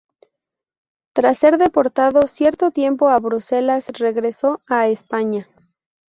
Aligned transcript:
Tras 1.13 1.37
ser 1.37 1.59
deportado 1.59 2.23
cierto 2.27 2.71
tiempo 2.71 3.09
a 3.09 3.19
Bruselas 3.19 3.85
regresó 3.99 4.59
a 4.65 4.87
España. 4.87 5.47